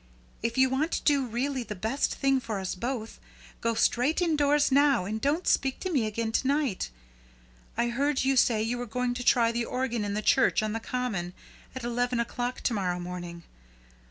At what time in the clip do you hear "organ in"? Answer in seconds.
9.65-10.15